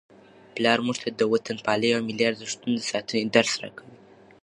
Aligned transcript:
پلار 0.55 0.79
موږ 0.85 0.97
ته 1.03 1.09
د 1.19 1.21
وطنپالنې 1.33 1.91
او 1.95 2.01
ملي 2.07 2.25
ارزښتونو 2.29 2.75
د 2.79 2.83
ساتنې 2.91 3.23
درس 3.35 3.53
راکوي. 3.61 3.97